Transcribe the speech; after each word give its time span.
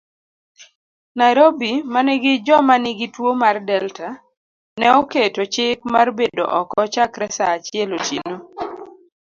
Nairobi 1.19 1.71
manigi 1.93 2.33
joma 2.45 2.75
nigi 2.83 3.07
tuo 3.15 3.31
mar 3.41 3.55
Delta, 3.67 4.09
neoketo 4.79 5.41
chik 5.53 5.77
marbedo 5.93 6.43
oko 6.59 6.79
chakre 6.93 7.27
saachiel 7.37 7.89
otieno. 7.97 8.37